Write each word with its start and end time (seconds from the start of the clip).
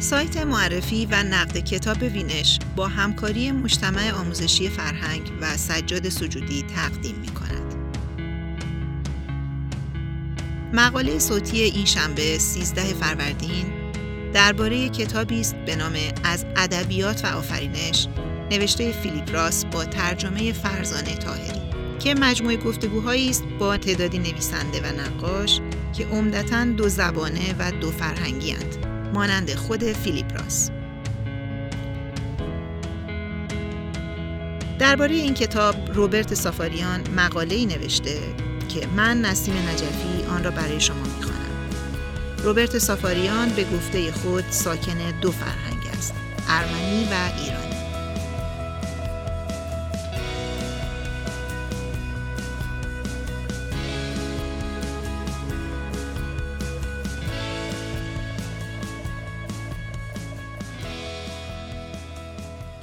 سایت 0.00 0.36
معرفی 0.36 1.06
و 1.06 1.22
نقد 1.22 1.58
کتاب 1.58 2.02
وینش 2.02 2.58
با 2.76 2.88
همکاری 2.88 3.52
مجتمع 3.52 4.12
آموزشی 4.12 4.68
فرهنگ 4.68 5.32
و 5.40 5.56
سجاد 5.56 6.08
سجودی 6.08 6.62
تقدیم 6.62 7.16
می 7.16 7.28
کند. 7.28 7.74
مقاله 10.72 11.18
صوتی 11.18 11.60
این 11.60 11.84
شنبه 11.84 12.38
13 12.38 12.82
فروردین 12.82 13.66
درباره 14.32 14.88
کتابی 14.88 15.40
است 15.40 15.54
به 15.56 15.76
نام 15.76 15.92
از 16.24 16.44
ادبیات 16.56 17.24
و 17.24 17.36
آفرینش 17.38 18.06
نوشته 18.50 18.92
فیلیپ 18.92 19.34
راس 19.34 19.64
با 19.64 19.84
ترجمه 19.84 20.52
فرزانه 20.52 21.16
تاهری 21.16 21.60
که 21.98 22.14
مجموعه 22.14 22.56
گفتگوهایی 22.56 23.30
است 23.30 23.44
با 23.58 23.76
تعدادی 23.76 24.18
نویسنده 24.18 24.80
و 24.80 25.00
نقاش 25.00 25.60
که 25.92 26.06
عمدتا 26.06 26.64
دو 26.64 26.88
زبانه 26.88 27.54
و 27.58 27.72
دو 27.72 27.90
فرهنگی 27.90 28.50
هستند. 28.50 28.87
مانند 29.14 29.54
خود 29.54 29.84
فیلیپ 29.84 30.40
راس 30.40 30.70
درباره 34.78 35.14
این 35.14 35.34
کتاب 35.34 35.74
روبرت 35.94 36.34
سافاریان 36.34 37.00
مقاله 37.16 37.54
ای 37.54 37.66
نوشته 37.66 38.18
که 38.68 38.86
من 38.96 39.20
نسیم 39.20 39.54
نجفی 39.54 40.24
آن 40.30 40.44
را 40.44 40.50
برای 40.50 40.80
شما 40.80 41.02
می‌خوانم. 41.16 41.38
روبرت 42.42 42.78
سافاریان 42.78 43.48
به 43.48 43.64
گفته 43.64 44.12
خود 44.12 44.44
ساکن 44.50 45.20
دو 45.20 45.32
فرهنگ 45.32 45.86
است، 45.92 46.14
ارمنی 46.48 47.04
و 47.04 47.14
ایرانی. 47.42 47.67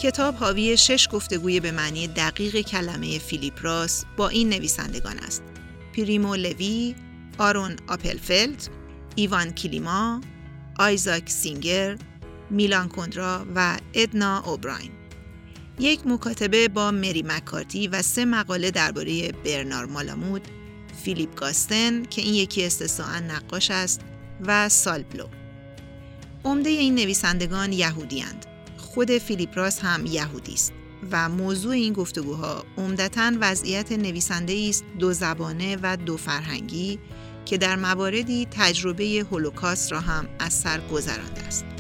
کتاب 0.06 0.36
حاوی 0.36 0.78
شش 0.78 1.08
گفتگوی 1.12 1.60
به 1.60 1.72
معنی 1.72 2.08
دقیق 2.08 2.62
کلمه 2.62 3.20
فیلیپ 3.20 3.60
راث 3.62 4.06
با 4.18 4.30
این 4.30 4.50
نویسندگان 4.50 5.20
است. 5.20 5.44
پریمو 5.96 6.36
لوی، 6.36 6.96
آرون 7.38 7.76
آپلفلد، 7.88 8.68
ایوان 9.16 9.52
کلیما، 9.52 10.22
آیزاک 10.80 11.30
سینگر، 11.30 11.98
میلان 12.50 12.88
کندرا 12.88 13.46
و 13.56 13.78
ادنا 13.94 14.44
اوبراین. 14.46 14.92
یک 15.80 16.08
مکاتبه 16.08 16.68
با 16.68 16.92
مری 16.92 17.24
مکارتی 17.24 17.88
و 17.88 18.02
سه 18.02 18.26
مقاله 18.26 18.72
درباره 18.72 19.32
برنار 19.32 19.86
مالامود، 19.86 20.48
فیلیپ 21.04 21.36
گاستن 21.36 22.06
که 22.06 22.22
این 22.22 22.34
یکی 22.34 22.66
استثناء 22.66 23.20
نقاش 23.20 23.72
است 23.72 24.02
و 24.46 24.70
سال 24.70 24.89
بلو. 24.89 25.28
عمده 26.44 26.70
این 26.70 26.96
نویسندگان 26.96 27.74
یهودیاند. 27.74 28.55
خود 28.96 29.18
فیلیپ 29.18 29.58
راس 29.58 29.80
هم 29.80 30.06
یهودی 30.06 30.54
است 30.54 30.74
و 31.12 31.30
موضوع 31.30 31.72
این 31.72 31.94
گفتگوها 31.94 32.64
عمدتا 32.78 33.32
وضعیت 33.42 33.92
نویسنده 33.92 34.66
است 34.70 34.86
دو 35.00 35.14
زبانه 35.14 35.78
و 35.84 35.98
دو 35.98 36.18
فرهنگی 36.18 37.00
که 37.46 37.58
در 37.58 37.76
مواردی 37.76 38.48
تجربه 38.52 39.26
هولوکاست 39.32 39.92
را 39.92 40.00
هم 40.00 40.28
از 40.40 40.54
سر 40.54 40.80
گذرانده 40.92 41.42
است. 41.42 41.75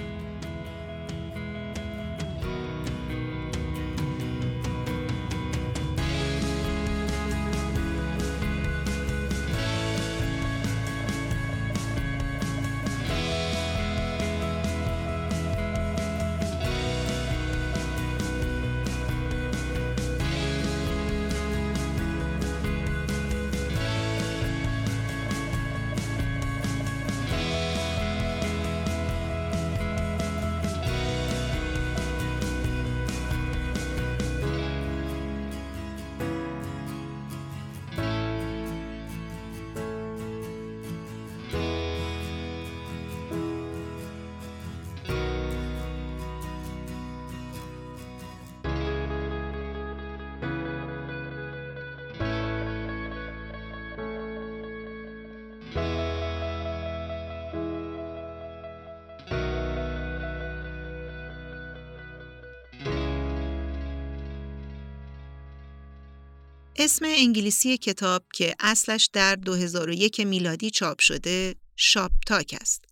اسم 66.78 67.06
انگلیسی 67.06 67.78
کتاب 67.78 68.26
که 68.34 68.56
اصلش 68.60 69.10
در 69.14 69.36
2001 69.36 70.20
میلادی 70.20 70.70
چاپ 70.70 71.00
شده 71.00 71.56
شاپ 71.76 72.12
تاک 72.28 72.58
است. 72.62 72.86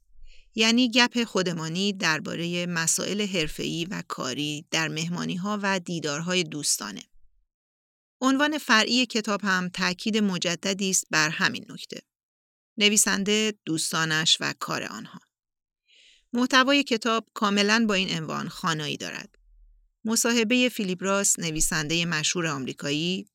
یعنی 0.56 0.92
گپ 0.92 1.24
خودمانی 1.24 1.94
درباره 1.94 2.66
مسائل 2.66 3.22
حرفه‌ای 3.22 3.86
و 3.86 4.04
کاری 4.08 4.66
در 4.72 4.88
مهمانی 4.88 5.36
ها 5.36 5.60
و 5.64 5.80
دیدارهای 5.80 6.44
دوستانه. 6.44 7.04
عنوان 8.22 8.58
فرعی 8.58 9.06
کتاب 9.06 9.42
هم 9.44 9.70
تاکید 9.70 10.18
مجددی 10.18 10.90
است 10.90 11.06
بر 11.12 11.30
همین 11.30 11.66
نکته. 11.70 12.02
نویسنده، 12.78 13.54
دوستانش 13.66 14.38
و 14.40 14.54
کار 14.60 14.84
آنها. 14.84 15.20
محتوای 16.34 16.84
کتاب 16.84 17.30
کاملا 17.34 17.86
با 17.88 17.94
این 17.94 18.18
عنوان 18.18 18.50
خانایی 18.50 18.98
دارد. 18.98 19.36
مصاحبه 20.06 20.70
فیلیپ 20.70 21.04
راس 21.04 21.40
نویسنده 21.40 22.06
مشهور 22.06 22.48
آمریکایی 22.48 23.28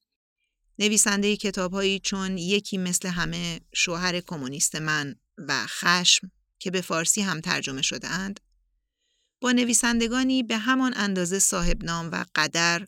نویسنده 0.79 1.37
کتابهایی 1.37 2.01
چون 2.01 2.39
یکی 2.39 2.79
مثل 2.79 3.09
همه 3.09 3.61
شوهر 3.75 4.21
کمونیست 4.21 4.77
من 4.77 5.17
و 5.39 5.67
خشم 5.67 6.31
که 6.59 6.71
به 6.71 6.81
فارسی 6.81 7.21
هم 7.21 7.41
ترجمه 7.41 7.83
شده 7.83 8.09
اند 8.09 8.41
با 9.41 9.53
نویسندگانی 9.53 10.43
به 10.43 10.57
همان 10.57 10.95
اندازه 10.97 11.39
صاحب 11.39 11.85
نام 11.85 12.11
و 12.13 12.25
قدر 12.35 12.87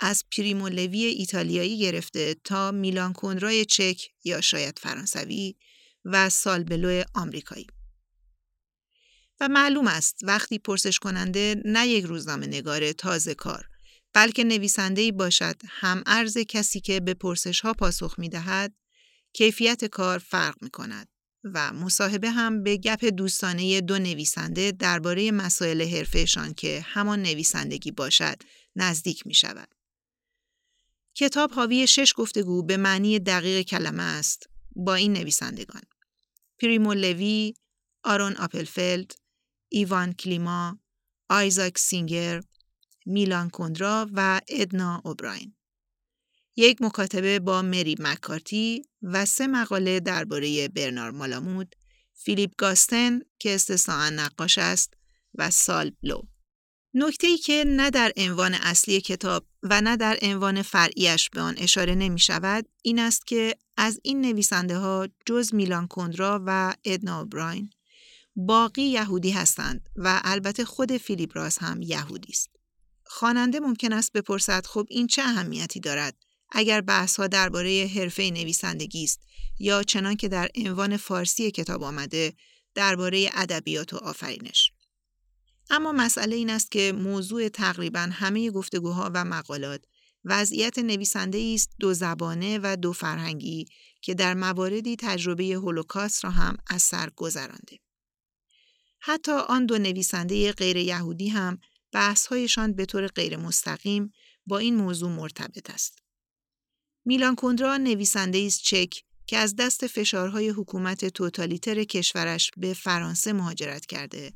از 0.00 0.24
پریمو 0.36 0.68
لوی 0.68 1.04
ایتالیایی 1.04 1.78
گرفته 1.78 2.34
تا 2.44 2.70
میلان 2.70 3.12
کندرای 3.12 3.64
چک 3.64 4.10
یا 4.24 4.40
شاید 4.40 4.78
فرانسوی 4.78 5.56
و 6.04 6.28
سالبلو 6.28 7.02
آمریکایی. 7.14 7.66
و 9.40 9.48
معلوم 9.48 9.86
است 9.86 10.20
وقتی 10.22 10.58
پرسش 10.58 10.98
کننده 10.98 11.62
نه 11.64 11.88
یک 11.88 12.04
روزنامه 12.04 12.46
نگار 12.46 12.92
تازه 12.92 13.34
کار 13.34 13.68
بلکه 14.12 14.44
نویسنده 14.44 15.12
باشد 15.12 15.56
هم 15.68 16.02
ارز 16.06 16.38
کسی 16.38 16.80
که 16.80 17.00
به 17.00 17.14
پرسش 17.14 17.60
ها 17.60 17.72
پاسخ 17.72 18.18
می 18.18 18.28
دهد 18.28 18.74
کیفیت 19.32 19.84
کار 19.84 20.18
فرق 20.18 20.54
می 20.62 20.70
کند 20.70 21.08
و 21.44 21.72
مصاحبه 21.72 22.30
هم 22.30 22.62
به 22.62 22.76
گپ 22.76 23.04
دوستانه 23.04 23.80
دو 23.80 23.98
نویسنده 23.98 24.72
درباره 24.72 25.30
مسائل 25.30 25.82
حرفهشان 25.82 26.54
که 26.54 26.80
همان 26.84 27.22
نویسندگی 27.22 27.90
باشد 27.90 28.42
نزدیک 28.76 29.26
می 29.26 29.34
شود. 29.34 29.68
کتاب 31.14 31.52
حاوی 31.52 31.86
شش 31.86 32.12
گفتگو 32.16 32.62
به 32.62 32.76
معنی 32.76 33.18
دقیق 33.18 33.66
کلمه 33.66 34.02
است 34.02 34.48
با 34.76 34.94
این 34.94 35.12
نویسندگان. 35.12 35.82
پریمو 36.58 36.94
لوی، 36.94 37.54
آرون 38.04 38.36
آپلفلد، 38.36 39.12
ایوان 39.68 40.12
کلیما، 40.12 40.78
آیزاک 41.28 41.78
سینگر، 41.78 42.42
میلان 43.08 43.50
کندرا 43.50 44.10
و 44.12 44.40
ادنا 44.48 45.02
اوبراین. 45.04 45.54
یک 46.56 46.82
مکاتبه 46.82 47.38
با 47.38 47.62
مری 47.62 47.96
مکارتی 47.98 48.82
و 49.02 49.24
سه 49.24 49.46
مقاله 49.46 50.00
درباره 50.00 50.68
برنار 50.68 51.10
مالامود، 51.10 51.74
فیلیپ 52.14 52.50
گاستن 52.58 53.20
که 53.38 53.54
استثناء 53.54 54.10
نقاش 54.10 54.58
است 54.58 54.94
و 55.34 55.50
سال 55.50 55.90
بلو. 56.02 56.22
نکته 56.94 57.26
ای 57.26 57.38
که 57.38 57.64
نه 57.66 57.90
در 57.90 58.12
عنوان 58.16 58.54
اصلی 58.54 59.00
کتاب 59.00 59.46
و 59.62 59.80
نه 59.80 59.96
در 59.96 60.18
عنوان 60.22 60.62
فرعیش 60.62 61.30
به 61.30 61.40
آن 61.40 61.54
اشاره 61.58 61.94
نمی 61.94 62.18
شود 62.18 62.68
این 62.82 62.98
است 62.98 63.26
که 63.26 63.54
از 63.76 64.00
این 64.02 64.20
نویسنده 64.20 64.78
ها 64.78 65.08
جز 65.26 65.54
میلان 65.54 65.86
کندرا 65.86 66.42
و 66.46 66.74
ادنا 66.84 67.20
اوبراین 67.20 67.70
باقی 68.36 68.82
یهودی 68.82 69.30
هستند 69.30 69.88
و 69.96 70.20
البته 70.24 70.64
خود 70.64 70.96
فیلیپ 70.96 71.36
راس 71.36 71.58
هم 71.58 71.82
یهودی 71.82 72.32
است. 72.32 72.57
خواننده 73.10 73.60
ممکن 73.60 73.92
است 73.92 74.12
بپرسد 74.12 74.66
خب 74.66 74.86
این 74.90 75.06
چه 75.06 75.22
اهمیتی 75.22 75.80
دارد 75.80 76.16
اگر 76.50 76.80
بحث 76.80 77.16
ها 77.16 77.26
درباره 77.26 77.90
حرفه 77.94 78.22
نویسندگی 78.22 79.04
است 79.04 79.20
یا 79.58 79.82
چنان 79.82 80.16
که 80.16 80.28
در 80.28 80.48
عنوان 80.56 80.96
فارسی 80.96 81.50
کتاب 81.50 81.82
آمده 81.82 82.32
درباره 82.74 83.30
ادبیات 83.34 83.94
و 83.94 83.96
آفرینش 83.96 84.72
اما 85.70 85.92
مسئله 85.92 86.36
این 86.36 86.50
است 86.50 86.70
که 86.70 86.92
موضوع 86.92 87.48
تقریبا 87.48 88.08
همه 88.12 88.50
گفتگوها 88.50 89.10
و 89.14 89.24
مقالات 89.24 89.84
وضعیت 90.24 90.78
نویسنده 90.78 91.52
است 91.54 91.70
دو 91.80 91.94
زبانه 91.94 92.58
و 92.62 92.76
دو 92.76 92.92
فرهنگی 92.92 93.66
که 94.02 94.14
در 94.14 94.34
مواردی 94.34 94.96
تجربه 94.96 95.44
هولوکاست 95.44 96.24
را 96.24 96.30
هم 96.30 96.56
از 96.66 96.82
سر 96.82 97.10
گذرانده. 97.16 97.78
حتی 99.00 99.32
آن 99.32 99.66
دو 99.66 99.78
نویسنده 99.78 100.52
غیر 100.52 100.76
یهودی 100.76 101.28
هم 101.28 101.58
بحثهایشان 101.92 102.72
به 102.72 102.86
طور 102.86 103.06
غیر 103.06 103.36
مستقیم 103.36 104.12
با 104.46 104.58
این 104.58 104.76
موضوع 104.76 105.10
مرتبط 105.10 105.70
است. 105.70 105.98
میلان 107.04 107.34
کندرا 107.34 107.76
نویسنده 107.76 108.38
است 108.38 108.62
چک 108.62 109.02
که 109.26 109.36
از 109.36 109.56
دست 109.56 109.86
فشارهای 109.86 110.48
حکومت 110.48 111.04
توتالیتر 111.04 111.84
کشورش 111.84 112.50
به 112.56 112.74
فرانسه 112.74 113.32
مهاجرت 113.32 113.86
کرده 113.86 114.32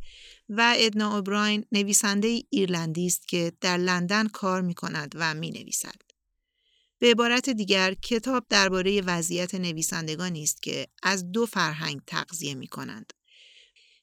و 0.48 0.74
ادنا 0.76 1.16
اوبراین 1.16 1.64
نویسنده 1.72 2.42
ایرلندی 2.50 3.06
است 3.06 3.28
که 3.28 3.52
در 3.60 3.76
لندن 3.76 4.28
کار 4.28 4.62
می 4.62 4.74
کند 4.74 5.12
و 5.14 5.34
می 5.34 5.50
نویسد. 5.50 6.02
به 6.98 7.10
عبارت 7.10 7.50
دیگر 7.50 7.94
کتاب 7.94 8.46
درباره 8.48 9.00
وضعیت 9.00 9.54
نویسندگانی 9.54 10.42
است 10.42 10.62
که 10.62 10.86
از 11.02 11.32
دو 11.32 11.46
فرهنگ 11.46 12.00
تغذیه 12.06 12.54
می 12.54 12.66
کنند 12.66 13.12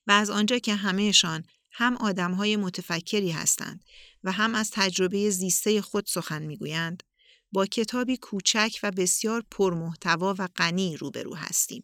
و 0.07 0.12
از 0.12 0.30
آنجا 0.30 0.60
که 0.60 0.75
همهشان 0.75 1.44
هم 1.80 1.98
آدمهای 1.98 2.56
متفکری 2.56 3.31
هستند 3.31 3.84
و 4.24 4.31
هم 4.31 4.56
از 4.56 4.72
تجربه 4.74 5.30
زیسته 5.30 5.81
خود 5.81 6.06
سخن 6.08 6.42
می‌گویند 6.42 7.04
با 7.52 7.66
کتابی 7.66 8.18
کوچک 8.18 8.80
و 8.84 8.92
بسیار 8.92 9.44
پرمحتوا 9.52 10.36
و 10.40 10.48
غنی 10.56 10.98
روبرو 10.98 11.36
هستیم. 11.36 11.84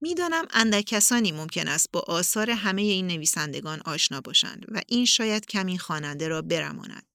می‌دانم 0.00 0.44
اندک 0.50 0.84
کسانی 0.84 1.32
ممکن 1.32 1.68
است 1.68 1.88
با 1.92 2.00
آثار 2.00 2.50
همه 2.50 2.82
این 2.82 3.06
نویسندگان 3.06 3.80
آشنا 3.84 4.20
باشند 4.20 4.66
و 4.68 4.80
این 4.88 5.04
شاید 5.04 5.46
کمی 5.46 5.78
خواننده 5.78 6.28
را 6.28 6.42
برماند. 6.42 7.06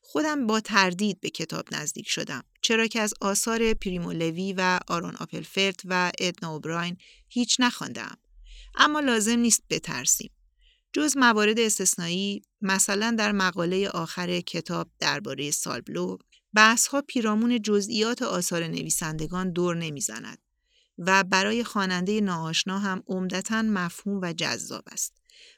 خودم 0.00 0.46
با 0.46 0.60
تردید 0.60 1.20
به 1.20 1.30
کتاب 1.30 1.64
نزدیک 1.72 2.08
شدم 2.08 2.44
چرا 2.62 2.86
که 2.86 3.00
از 3.00 3.14
آثار 3.20 3.74
پریمو 3.74 4.12
لوی 4.12 4.52
و 4.52 4.80
آرون 4.88 5.16
آپلفرت 5.16 5.80
و 5.84 6.12
ادنا 6.18 6.52
اوبراین 6.52 6.96
هیچ 7.28 7.56
نخواندم 7.60 8.16
اما 8.74 9.00
لازم 9.00 9.38
نیست 9.38 9.62
بترسیم 9.70 10.30
جز 10.92 11.16
موارد 11.16 11.60
استثنایی 11.60 12.42
مثلا 12.60 13.14
در 13.18 13.32
مقاله 13.32 13.88
آخر 13.88 14.40
کتاب 14.40 14.90
درباره 14.98 15.50
سالبلو 15.50 16.16
بحث 16.54 16.86
ها 16.86 17.02
پیرامون 17.02 17.62
جزئیات 17.62 18.22
آثار 18.22 18.66
نویسندگان 18.66 19.52
دور 19.52 19.76
نمی‌زند 19.76 20.38
و 20.98 21.24
برای 21.24 21.64
خواننده 21.64 22.20
ناآشنا 22.20 22.78
هم 22.78 23.02
عمدتا 23.06 23.62
مفهوم 23.62 24.20
و 24.22 24.32
جذاب 24.32 24.84
است 24.92 25.12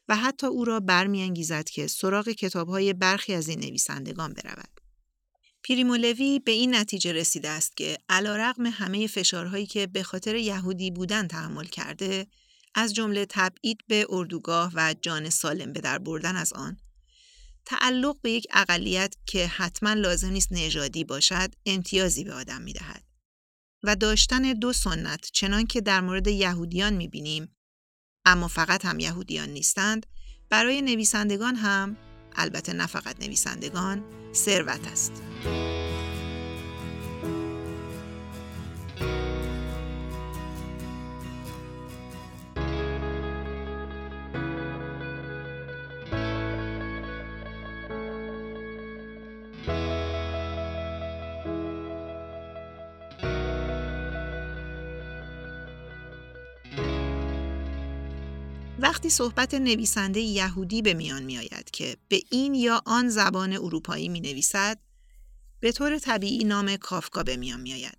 و 0.08 0.17
حتی 0.17 0.46
او 0.46 0.64
را 0.64 0.81
برمیانگیزد 0.81 1.64
که 1.64 1.87
سراغ 1.87 2.29
کتابهای 2.29 2.93
برخی 2.93 3.34
از 3.34 3.49
این 3.49 3.61
نویسندگان 3.61 4.32
برود. 4.32 4.81
پریمولوی 5.69 6.38
به 6.38 6.52
این 6.52 6.75
نتیجه 6.75 7.12
رسیده 7.12 7.49
است 7.49 7.76
که 7.76 7.99
علا 8.08 8.37
رقم 8.37 8.67
همه 8.67 9.06
فشارهایی 9.06 9.67
که 9.67 9.87
به 9.87 10.02
خاطر 10.02 10.37
یهودی 10.37 10.90
بودن 10.90 11.26
تحمل 11.26 11.64
کرده 11.64 12.26
از 12.74 12.94
جمله 12.94 13.26
تبعید 13.28 13.78
به 13.88 14.06
اردوگاه 14.08 14.72
و 14.74 14.94
جان 15.02 15.30
سالم 15.30 15.72
به 15.72 15.80
در 15.80 15.98
بردن 15.98 16.36
از 16.36 16.52
آن 16.52 16.76
تعلق 17.64 18.20
به 18.22 18.30
یک 18.30 18.46
اقلیت 18.50 19.16
که 19.26 19.46
حتما 19.46 19.92
لازم 19.92 20.30
نیست 20.30 20.52
نژادی 20.52 21.04
باشد 21.04 21.54
امتیازی 21.66 22.24
به 22.24 22.32
آدم 22.32 22.62
می 22.62 22.72
دهد. 22.72 23.04
و 23.82 23.96
داشتن 23.96 24.42
دو 24.52 24.72
سنت 24.72 25.30
چنان 25.32 25.66
که 25.66 25.80
در 25.80 26.00
مورد 26.00 26.26
یهودیان 26.26 26.92
می 26.92 27.08
بینیم 27.08 27.56
اما 28.24 28.48
فقط 28.48 28.84
هم 28.84 29.00
یهودیان 29.00 29.48
نیستند 29.48 30.06
برای 30.50 30.82
نویسندگان 30.82 31.56
هم 31.56 31.96
البته 32.36 32.72
نه 32.72 32.86
فقط 32.86 33.20
نویسندگان 33.20 34.04
ثروت 34.34 34.86
است. 34.86 35.12
وقتی 58.82 59.11
صحبت 59.11 59.55
نویسنده 59.55 60.20
یهودی 60.20 60.82
به 60.82 60.94
میان 60.94 61.23
می 61.23 61.38
آید 61.38 61.70
که 61.70 61.96
به 62.08 62.23
این 62.31 62.55
یا 62.55 62.82
آن 62.87 63.08
زبان 63.08 63.52
اروپایی 63.52 64.08
می 64.08 64.20
نویسد 64.20 64.79
به 65.61 65.73
طور 65.73 65.99
طبیعی 65.99 66.44
نام 66.44 66.76
کافکا 66.76 67.23
به 67.23 67.37
میان 67.37 67.61
می 67.61 67.73
آید. 67.73 67.99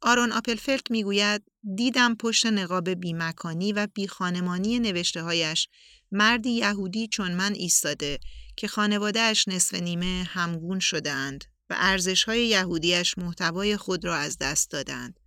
آرون 0.00 0.32
آپلفلت 0.32 0.90
می 0.90 1.02
گوید 1.02 1.42
دیدم 1.76 2.14
پشت 2.14 2.46
نقاب 2.46 2.90
بیمکانی 2.90 3.72
و 3.72 3.86
بیخانمانی 3.94 4.78
نوشته 4.78 5.22
هایش 5.22 5.68
مردی 6.12 6.50
یهودی 6.50 7.08
چون 7.08 7.32
من 7.32 7.52
ایستاده 7.52 8.18
که 8.56 8.68
خانوادهش 8.68 9.48
نصف 9.48 9.74
نیمه 9.74 10.28
همگون 10.28 10.78
شده 10.80 11.10
اند 11.10 11.44
و 11.70 11.74
ارزش 11.78 12.24
های 12.24 12.46
یهودیش 12.46 13.18
محتوای 13.18 13.76
خود 13.76 14.04
را 14.04 14.16
از 14.16 14.38
دست 14.38 14.70
دادند 14.70 15.20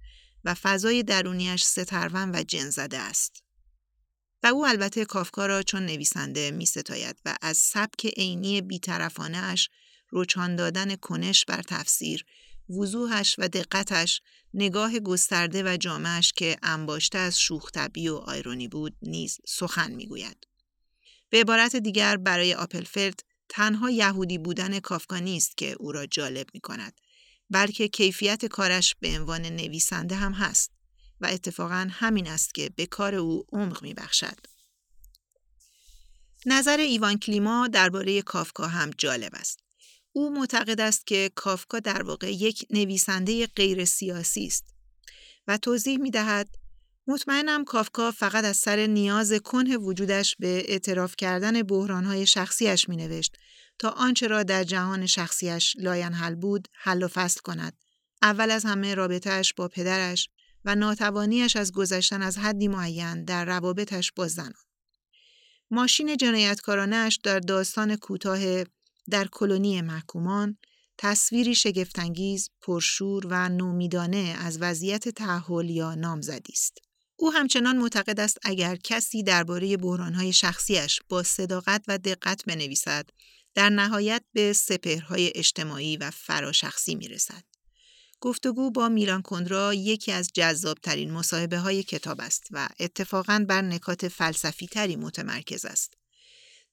و 0.43 0.53
فضای 0.53 1.03
درونیش 1.03 1.63
سترون 1.63 2.35
و 2.35 2.43
جنزده 2.43 2.97
است. 2.97 3.43
و 4.43 4.47
او 4.47 4.67
البته 4.67 5.05
کافکا 5.05 5.45
را 5.45 5.63
چون 5.63 5.85
نویسنده 5.85 6.51
می 6.51 6.65
ستاید 6.65 7.19
و 7.25 7.35
از 7.41 7.57
سبک 7.57 8.05
عینی 8.05 8.61
بیطرفانه 8.61 9.37
اش 9.37 9.69
روچان 10.09 10.55
دادن 10.55 10.95
کنش 10.95 11.45
بر 11.45 11.61
تفسیر، 11.61 12.25
وضوحش 12.69 13.35
و 13.37 13.47
دقتش، 13.47 14.21
نگاه 14.53 14.99
گسترده 14.99 15.63
و 15.63 15.77
جامعش 15.77 16.33
که 16.33 16.57
انباشته 16.63 17.17
از 17.17 17.39
شوخ 17.39 17.71
و 17.75 17.89
آیرونی 18.15 18.67
بود 18.67 18.95
نیز 19.01 19.37
سخن 19.47 19.91
می‌گوید. 19.91 20.47
به 21.29 21.39
عبارت 21.39 21.75
دیگر 21.75 22.17
برای 22.17 22.53
آپلفلد 22.53 23.19
تنها 23.49 23.89
یهودی 23.89 24.37
بودن 24.37 24.79
کافکا 24.79 25.19
نیست 25.19 25.57
که 25.57 25.75
او 25.79 25.91
را 25.91 26.05
جالب 26.05 26.47
می 26.53 26.59
کند 26.59 27.01
بلکه 27.49 27.87
کیفیت 27.87 28.45
کارش 28.45 28.95
به 28.99 29.19
عنوان 29.19 29.41
نویسنده 29.41 30.15
هم 30.15 30.33
هست. 30.33 30.71
و 31.23 31.25
اتفاقا 31.25 31.87
همین 31.91 32.27
است 32.27 32.53
که 32.53 32.69
به 32.75 32.85
کار 32.85 33.15
او 33.15 33.45
عمق 33.51 33.83
می 33.83 33.93
بخشد. 33.93 34.37
نظر 36.45 36.77
ایوان 36.77 37.19
کلیما 37.19 37.67
درباره 37.67 38.21
کافکا 38.21 38.67
هم 38.67 38.91
جالب 38.97 39.31
است. 39.33 39.59
او 40.11 40.33
معتقد 40.33 40.81
است 40.81 41.07
که 41.07 41.31
کافکا 41.35 41.79
در 41.79 42.03
واقع 42.03 42.33
یک 42.33 42.65
نویسنده 42.69 43.47
غیر 43.47 43.85
سیاسی 43.85 44.45
است 44.45 44.65
و 45.47 45.57
توضیح 45.57 45.97
می 45.97 46.11
دهد 46.11 46.49
مطمئنم 47.07 47.65
کافکا 47.65 48.11
فقط 48.11 48.45
از 48.45 48.57
سر 48.57 48.85
نیاز 48.85 49.33
کنه 49.33 49.77
وجودش 49.77 50.35
به 50.39 50.71
اعتراف 50.71 51.15
کردن 51.15 51.63
بحرانهای 51.63 52.25
شخصیش 52.25 52.89
می 52.89 52.97
نوشت 52.97 53.37
تا 53.79 53.89
آنچه 53.89 54.27
را 54.27 54.43
در 54.43 54.63
جهان 54.63 55.05
شخصیش 55.05 55.75
لاینحل 55.79 56.35
بود 56.35 56.67
حل 56.73 57.03
و 57.03 57.07
فصل 57.07 57.39
کند. 57.41 57.77
اول 58.21 58.51
از 58.51 58.65
همه 58.65 58.95
رابطهش 58.95 59.53
با 59.53 59.67
پدرش 59.67 60.29
و 60.65 60.75
ناتوانیش 60.75 61.55
از 61.55 61.71
گذشتن 61.71 62.21
از 62.21 62.37
حدی 62.37 62.67
معین 62.67 63.23
در 63.23 63.45
روابطش 63.45 64.11
با 64.11 64.27
زنان. 64.27 64.53
ماشین 65.71 66.17
جنایتکارانه‌ش 66.17 67.19
در 67.23 67.39
داستان 67.39 67.95
کوتاه 67.95 68.63
در 69.09 69.27
کلونی 69.31 69.81
محکومان 69.81 70.57
تصویری 70.97 71.55
شگفتانگیز، 71.55 72.49
پرشور 72.61 73.27
و 73.29 73.49
نومیدانه 73.49 74.35
از 74.39 74.57
وضعیت 74.61 75.09
تأهل 75.09 75.69
یا 75.69 75.95
نامزدی 75.95 76.53
است. 76.53 76.77
او 77.15 77.33
همچنان 77.33 77.77
معتقد 77.77 78.19
است 78.19 78.37
اگر 78.43 78.75
کسی 78.75 79.23
درباره 79.23 79.77
بحرانهای 79.77 80.33
شخصیش 80.33 80.99
با 81.09 81.23
صداقت 81.23 81.83
و 81.87 81.97
دقت 81.97 82.45
بنویسد، 82.45 83.09
در 83.55 83.69
نهایت 83.69 84.23
به 84.33 84.53
سپهرهای 84.53 85.31
اجتماعی 85.35 85.97
و 85.97 86.11
فراشخصی 86.11 86.95
می 86.95 87.07
رسد. 87.07 87.43
گفتگو 88.23 88.71
با 88.71 88.89
میلان 88.89 89.21
کندرا 89.21 89.73
یکی 89.73 90.11
از 90.11 90.29
جذابترین 90.33 91.11
مصاحبه 91.11 91.57
های 91.57 91.83
کتاب 91.83 92.21
است 92.21 92.47
و 92.51 92.69
اتفاقاً 92.79 93.45
بر 93.47 93.61
نکات 93.61 94.07
فلسفی 94.07 94.67
تری 94.67 94.95
متمرکز 94.95 95.65
است. 95.65 95.93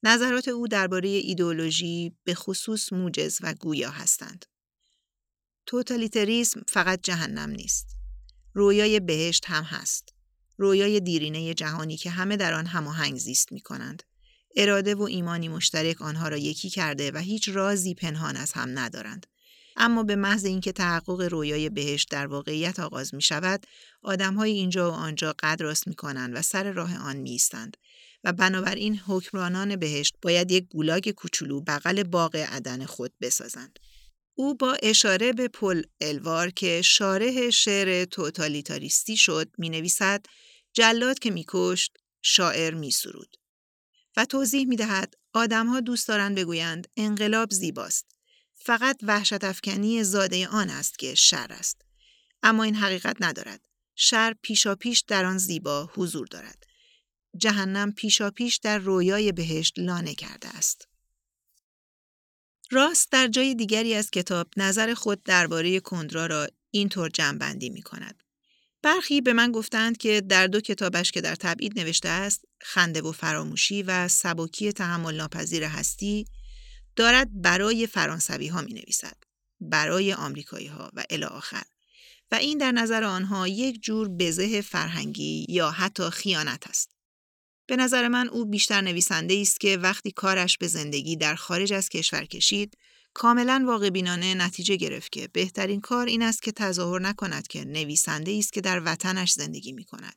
نظرات 0.02 0.49
او 0.49 0.69
درباره 0.69 1.09
ایدئولوژی 1.09 2.12
به 2.25 2.35
خصوص 2.35 2.92
موجز 2.92 3.38
و 3.42 3.54
گویا 3.54 3.90
هستند. 3.90 4.47
توتالیتریسم 5.66 6.62
فقط 6.69 7.00
جهنم 7.02 7.50
نیست. 7.50 7.87
رویای 8.54 9.00
بهشت 9.00 9.45
هم 9.47 9.64
هست. 9.64 10.14
رویای 10.59 11.00
دیرینه 11.00 11.54
جهانی 11.54 11.97
که 11.97 12.11
همه 12.11 12.37
در 12.37 12.54
آن 12.54 12.66
هماهنگ 12.66 13.19
زیست 13.19 13.52
می 13.52 13.61
کنند. 13.61 14.02
اراده 14.57 14.95
و 14.95 15.02
ایمانی 15.02 15.49
مشترک 15.49 16.02
آنها 16.02 16.28
را 16.28 16.37
یکی 16.37 16.71
کرده 16.71 17.11
و 17.11 17.19
هیچ 17.19 17.49
رازی 17.49 17.95
پنهان 17.95 18.37
از 18.37 18.52
هم 18.52 18.78
ندارند. 18.78 19.26
اما 19.77 20.03
به 20.03 20.17
محض 20.17 20.45
اینکه 20.45 20.73
تحقق 20.73 21.21
رویای 21.21 21.69
بهشت 21.69 22.11
در 22.11 22.27
واقعیت 22.27 22.81
آغاز 22.81 23.15
می 23.15 23.23
شود، 23.23 23.67
آدم 24.03 24.35
های 24.35 24.50
اینجا 24.50 24.91
و 24.91 24.95
آنجا 24.95 25.35
قد 25.39 25.62
راست 25.62 25.89
می 25.89 25.95
کنند 25.95 26.37
و 26.37 26.43
سر 26.43 26.73
راه 26.73 26.99
آن 26.99 27.17
می 27.17 27.31
ایستند 27.31 27.77
و 28.25 28.33
بنابراین 28.33 29.00
حکمرانان 29.07 29.77
بهشت 29.77 30.15
باید 30.23 30.50
یک 30.50 30.69
گولاگ 30.69 31.11
کوچولو 31.11 31.61
بغل 31.61 32.03
باغ 32.03 32.37
عدن 32.37 32.87
خود 32.87 33.12
بسازند. 33.21 33.79
او 34.35 34.55
با 34.55 34.77
اشاره 34.83 35.33
به 35.33 35.49
پل 35.49 35.83
الوار 36.00 36.50
که 36.50 36.83
شارح 36.83 37.50
شعر 37.50 38.05
توتالیتاریستی 38.05 39.17
شد 39.17 39.50
می 39.59 39.69
نویسد 39.69 40.27
جلاد 40.73 41.19
که 41.19 41.31
می 41.31 41.45
کشت 41.49 41.97
شاعر 42.23 42.75
می 42.75 42.91
سرود. 42.91 43.37
و 44.17 44.25
توضیح 44.25 44.67
می 44.67 44.77
دهد 44.77 45.15
آدمها 45.33 45.81
دوست 45.81 46.09
دارند 46.09 46.37
بگویند 46.37 46.89
انقلاب 46.97 47.50
زیباست. 47.50 48.07
فقط 48.62 48.99
وحشت 49.02 49.45
افکنی 49.45 50.05
زاده 50.05 50.49
آن 50.49 50.71
است 50.71 50.99
که 50.99 51.14
شر 51.14 51.47
است. 51.50 51.83
اما 52.43 52.62
این 52.62 52.75
حقیقت 52.75 53.17
ندارد. 53.21 53.61
شر 53.97 54.35
پیشا 54.43 54.75
پیش 54.75 55.00
در 55.00 55.25
آن 55.25 55.38
زیبا 55.38 55.90
حضور 55.95 56.26
دارد. 56.26 56.67
جهنم 57.37 57.93
پیشا 57.93 58.31
پیش 58.31 58.57
در 58.57 58.79
رویای 58.79 59.33
بهشت 59.33 59.79
لانه 59.79 60.14
کرده 60.14 60.49
است. 60.49 60.88
راست 62.71 63.12
در 63.12 63.29
جای 63.29 63.55
دیگری 63.55 63.95
از 63.95 64.11
کتاب 64.11 64.49
نظر 64.57 64.95
خود 64.95 65.23
درباره 65.23 65.81
کندرا 65.81 66.26
را 66.26 66.49
اینطور 66.71 67.09
جمعبندی 67.09 67.71
می 67.71 67.83
کند. 67.83 68.23
برخی 68.83 69.21
به 69.21 69.33
من 69.33 69.52
گفتند 69.52 69.97
که 69.97 70.21
در 70.21 70.47
دو 70.47 70.61
کتابش 70.61 71.12
که 71.12 71.21
در 71.21 71.35
تبعید 71.35 71.79
نوشته 71.79 72.09
است 72.09 72.45
خنده 72.61 73.02
و 73.02 73.12
فراموشی 73.12 73.83
و 73.83 74.09
سبکی 74.09 74.73
تحمل 74.73 75.17
ناپذیر 75.17 75.64
هستی 75.64 76.26
دارد 76.97 77.42
برای 77.42 77.87
فرانسوی 77.87 78.49
ها 78.49 78.62
می 78.62 78.73
نویسد. 78.73 79.16
برای 79.61 80.12
آمریکایی 80.12 80.66
ها 80.66 80.90
و 80.92 81.04
الی 81.11 81.25
آخر. 81.25 81.62
و 82.32 82.35
این 82.35 82.59
در 82.59 82.73
نظر 82.73 83.04
آنها 83.04 83.49
یک 83.49 83.82
جور 83.82 84.09
بزه 84.09 84.61
فرهنگی 84.61 85.47
یا 85.49 85.70
حتی 85.70 86.11
خیانت 86.11 86.66
است. 86.66 86.90
به 87.66 87.76
نظر 87.76 88.09
من 88.09 88.28
او 88.28 88.44
بیشتر 88.44 88.80
نویسنده 88.80 89.35
است 89.40 89.61
که 89.61 89.76
وقتی 89.76 90.11
کارش 90.11 90.59
به 90.59 90.66
زندگی 90.66 91.16
در 91.16 91.35
خارج 91.35 91.73
از 91.73 91.88
کشور 91.88 92.25
کشید 92.25 92.76
کاملا 93.14 93.64
واقع 93.66 93.90
بینانه 93.90 94.35
نتیجه 94.35 94.76
گرفت 94.76 95.12
که 95.12 95.28
بهترین 95.32 95.80
کار 95.80 96.06
این 96.06 96.23
است 96.23 96.42
که 96.42 96.52
تظاهر 96.52 97.00
نکند 97.00 97.49
که 97.49 97.64
نویسنده 97.64 98.37
است 98.38 98.52
که 98.52 98.61
در 98.61 98.82
وطنش 98.85 99.32
زندگی 99.32 99.73
می 99.73 99.85
کند 99.85 100.14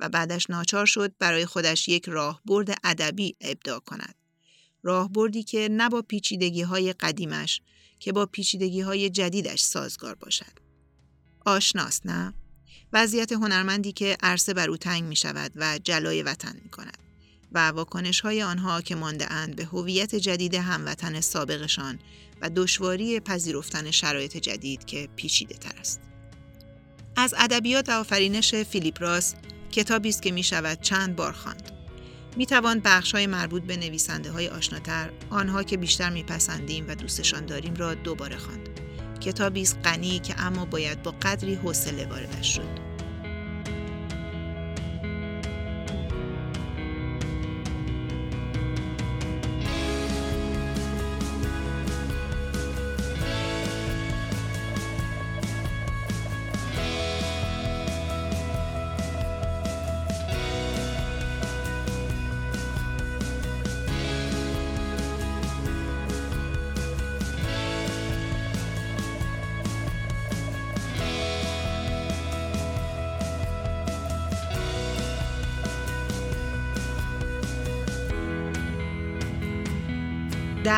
و 0.00 0.08
بعدش 0.08 0.50
ناچار 0.50 0.86
شد 0.86 1.14
برای 1.18 1.46
خودش 1.46 1.88
یک 1.88 2.08
راهبرد 2.08 2.78
ادبی 2.84 3.36
ابداع 3.40 3.80
کند. 3.80 4.14
راهبردی 4.82 5.42
که 5.42 5.68
نه 5.70 5.88
با 5.88 6.02
پیچیدگی 6.02 6.62
های 6.62 6.92
قدیمش 6.92 7.60
که 7.98 8.12
با 8.12 8.26
پیچیدگی 8.26 8.80
های 8.80 9.10
جدیدش 9.10 9.60
سازگار 9.60 10.14
باشد. 10.14 10.52
آشناست 11.46 12.06
نه؟ 12.06 12.34
وضعیت 12.92 13.32
هنرمندی 13.32 13.92
که 13.92 14.16
عرصه 14.22 14.54
بر 14.54 14.70
او 14.70 14.76
تنگ 14.76 15.04
می 15.04 15.16
شود 15.16 15.52
و 15.56 15.78
جلای 15.84 16.22
وطن 16.22 16.60
می 16.64 16.70
کند 16.70 16.98
و 17.52 17.68
واکنش 17.68 18.20
های 18.20 18.42
آنها 18.42 18.80
که 18.80 18.94
مانده 18.94 19.32
اند 19.32 19.56
به 19.56 19.64
هویت 19.64 20.14
جدید 20.14 20.54
هموطن 20.54 21.20
سابقشان 21.20 21.98
و 22.40 22.50
دشواری 22.50 23.20
پذیرفتن 23.20 23.90
شرایط 23.90 24.36
جدید 24.36 24.84
که 24.84 25.08
پیچیده 25.16 25.54
تر 25.54 25.78
است. 25.78 26.00
از 27.16 27.34
ادبیات 27.38 27.88
آفرینش 27.88 28.54
فیلیپ 28.54 29.02
راس 29.02 29.34
کتابی 29.72 30.08
است 30.08 30.22
که 30.22 30.32
می 30.32 30.42
شود 30.42 30.80
چند 30.80 31.16
بار 31.16 31.32
خواند. 31.32 31.69
می 32.36 32.46
توان 32.46 32.80
بخش 32.84 33.14
های 33.14 33.26
مربوط 33.26 33.62
به 33.62 33.76
نویسنده 33.76 34.30
های 34.30 34.48
آشناتر 34.48 35.10
آنها 35.30 35.62
که 35.62 35.76
بیشتر 35.76 36.10
میپسندیم 36.10 36.84
و 36.88 36.94
دوستشان 36.94 37.46
داریم 37.46 37.74
را 37.74 37.94
دوباره 37.94 38.36
خواند. 38.36 38.68
کتابی 39.20 39.62
است 39.62 39.78
غنی 39.84 40.18
که 40.18 40.34
اما 40.40 40.64
باید 40.64 41.02
با 41.02 41.10
قدری 41.10 41.54
حوصله 41.54 42.06
واردش 42.06 42.56
شد. 42.56 42.79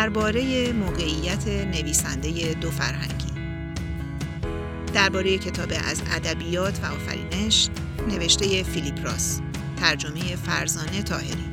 درباره 0.02 0.72
موقعیت 0.72 1.48
نویسنده 1.48 2.54
دو 2.54 2.70
فرهنگی. 2.70 3.32
درباره 4.94 5.38
کتاب 5.38 5.72
از 5.90 6.02
ادبیات 6.12 6.78
و 6.82 6.86
آفرینش 6.86 7.68
نوشته 8.08 8.62
فیلیپ 8.62 9.04
راس. 9.04 9.40
ترجمه 9.80 10.36
فرزانه 10.36 11.02
تاهری 11.02 11.50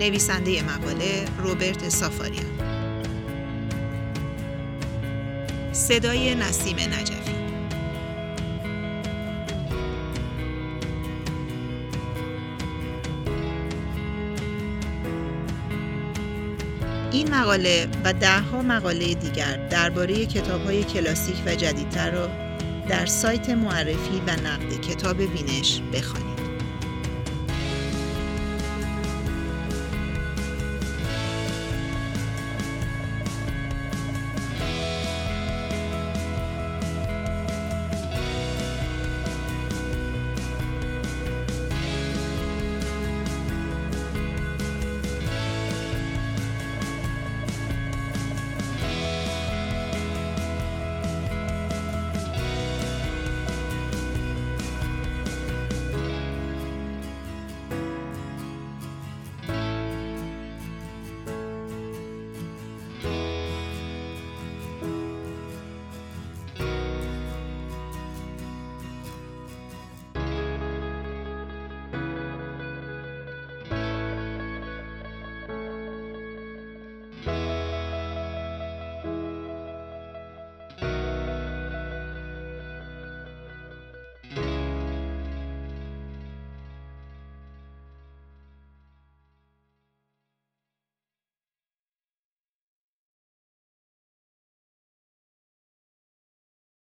نویسنده 0.00 0.62
مقاله 0.62 1.24
روبرت 1.38 1.88
سافاریان. 1.88 2.58
صدای 5.72 6.34
نسیم 6.34 6.76
نجفی. 6.76 7.41
این 17.12 17.34
مقاله 17.34 17.88
و 18.04 18.12
دهها 18.12 18.62
مقاله 18.62 19.14
دیگر 19.14 19.68
درباره 19.68 20.26
کتاب‌های 20.26 20.84
کلاسیک 20.84 21.36
و 21.46 21.54
جدیدتر 21.54 22.10
را 22.10 22.28
در 22.88 23.06
سایت 23.06 23.50
معرفی 23.50 24.22
و 24.26 24.30
نقد 24.30 24.80
کتاب 24.80 25.16
بینش 25.16 25.80
بخوانید. 25.92 26.31